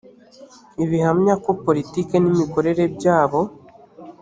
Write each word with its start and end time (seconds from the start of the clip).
ibihamya 0.83 1.33
ko 1.43 1.51
politiki 1.63 2.13
n 2.19 2.25
imikorere 2.31 2.83
byabo 2.95 3.39